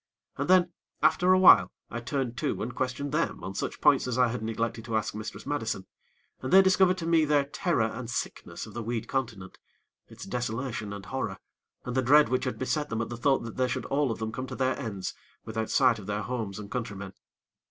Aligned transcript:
And 0.35 0.49
then, 0.49 0.71
after 1.03 1.31
a 1.31 1.37
while, 1.37 1.71
I 1.91 1.99
turned 1.99 2.35
to 2.39 2.63
and 2.63 2.73
questioned 2.73 3.11
them 3.11 3.43
on 3.43 3.53
such 3.53 3.79
points 3.79 4.07
as 4.07 4.17
I 4.17 4.29
had 4.29 4.41
neglected 4.41 4.83
to 4.85 4.97
ask 4.97 5.13
Mistress 5.13 5.45
Madison, 5.45 5.85
and 6.41 6.51
they 6.51 6.63
discovered 6.63 6.97
to 6.97 7.05
me 7.05 7.23
their 7.23 7.45
terror 7.45 7.83
and 7.83 8.09
sickness 8.09 8.65
of 8.65 8.73
the 8.73 8.81
weed 8.81 9.07
continent, 9.07 9.59
its 10.07 10.25
desolation 10.25 10.91
and 10.91 11.05
horror, 11.05 11.37
and 11.85 11.95
the 11.95 12.01
dread 12.01 12.29
which 12.29 12.45
had 12.45 12.57
beset 12.57 12.89
them 12.89 12.99
at 13.03 13.09
the 13.09 13.15
thought 13.15 13.43
that 13.43 13.57
they 13.57 13.67
should 13.67 13.85
all 13.85 14.09
of 14.09 14.17
them 14.17 14.31
come 14.31 14.47
to 14.47 14.55
their 14.55 14.75
ends 14.79 15.13
without 15.45 15.69
sight 15.69 15.99
of 15.99 16.07
their 16.07 16.23
homes 16.23 16.57
and 16.57 16.71
countrymen. 16.71 17.13